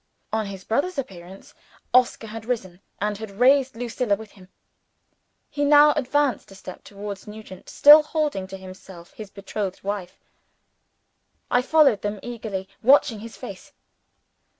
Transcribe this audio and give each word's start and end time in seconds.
On 0.33 0.47
his 0.47 0.63
brother's 0.63 0.97
appearance, 0.97 1.53
Oscar 1.93 2.25
had 2.25 2.45
risen, 2.47 2.81
and 2.99 3.19
had 3.19 3.29
raised 3.39 3.75
Lucilla 3.75 4.15
with 4.15 4.31
him. 4.31 4.47
He 5.47 5.63
now 5.63 5.93
advanced 5.95 6.49
a 6.49 6.55
step 6.55 6.83
towards 6.83 7.27
Nugent, 7.27 7.69
still 7.69 8.01
holding 8.01 8.47
to 8.47 8.57
him 8.57 8.73
his 9.13 9.29
betrothed 9.29 9.83
wife. 9.83 10.19
I 11.51 11.61
followed 11.61 12.01
them, 12.01 12.19
eagerly 12.23 12.67
watching 12.81 13.19
his 13.19 13.37
face. 13.37 13.73